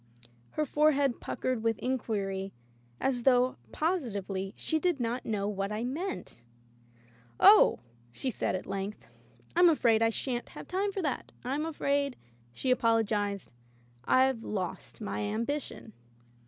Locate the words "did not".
4.79-5.27